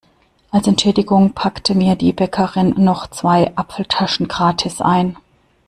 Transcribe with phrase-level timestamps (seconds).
[0.49, 5.15] Als Entschädigung packte mir die Bäckerin noch zwei Apfeltaschen gratis ein.